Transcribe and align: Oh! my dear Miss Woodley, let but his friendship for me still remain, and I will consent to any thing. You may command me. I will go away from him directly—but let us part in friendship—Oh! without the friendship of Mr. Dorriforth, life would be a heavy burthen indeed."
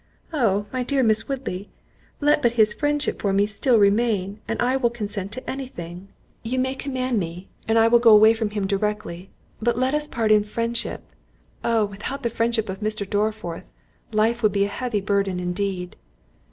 Oh! 0.33 0.65
my 0.73 0.81
dear 0.81 1.03
Miss 1.03 1.27
Woodley, 1.29 1.69
let 2.19 2.41
but 2.41 2.53
his 2.53 2.73
friendship 2.73 3.21
for 3.21 3.31
me 3.31 3.45
still 3.45 3.77
remain, 3.77 4.39
and 4.47 4.59
I 4.59 4.75
will 4.75 4.89
consent 4.89 5.31
to 5.33 5.47
any 5.47 5.67
thing. 5.67 6.07
You 6.41 6.57
may 6.57 6.73
command 6.73 7.19
me. 7.19 7.49
I 7.69 7.87
will 7.87 7.99
go 7.99 8.09
away 8.09 8.33
from 8.33 8.49
him 8.49 8.65
directly—but 8.65 9.77
let 9.77 9.93
us 9.93 10.07
part 10.07 10.31
in 10.31 10.43
friendship—Oh! 10.43 11.85
without 11.85 12.23
the 12.23 12.31
friendship 12.31 12.67
of 12.67 12.79
Mr. 12.79 13.07
Dorriforth, 13.07 13.71
life 14.11 14.41
would 14.41 14.53
be 14.53 14.65
a 14.65 14.69
heavy 14.69 15.01
burthen 15.01 15.39
indeed." 15.39 15.95